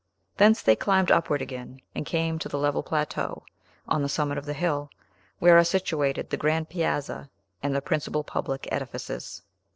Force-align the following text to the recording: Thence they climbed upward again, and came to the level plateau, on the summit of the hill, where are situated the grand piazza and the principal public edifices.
Thence 0.37 0.63
they 0.63 0.75
climbed 0.75 1.11
upward 1.11 1.43
again, 1.43 1.79
and 1.93 2.07
came 2.07 2.39
to 2.39 2.49
the 2.49 2.57
level 2.57 2.81
plateau, 2.81 3.43
on 3.87 4.01
the 4.01 4.09
summit 4.09 4.39
of 4.39 4.47
the 4.47 4.55
hill, 4.55 4.89
where 5.37 5.59
are 5.59 5.63
situated 5.63 6.31
the 6.31 6.37
grand 6.37 6.69
piazza 6.69 7.29
and 7.61 7.75
the 7.75 7.83
principal 7.83 8.23
public 8.23 8.67
edifices. 8.71 9.43